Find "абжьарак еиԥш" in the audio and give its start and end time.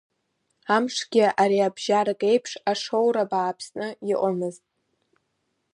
1.67-2.51